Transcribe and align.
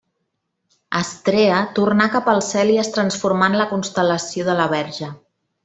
Astrea 0.99 1.59
tornà 1.79 2.07
cap 2.15 2.31
al 2.33 2.41
cel 2.47 2.73
i 2.77 2.79
es 2.85 2.91
transformà 2.97 3.51
en 3.53 3.59
la 3.63 3.69
constel·lació 3.75 4.49
de 4.51 4.57
la 4.63 4.67
Verge. 4.77 5.13